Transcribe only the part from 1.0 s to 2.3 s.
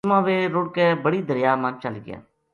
بڑی دریا ما چل گیا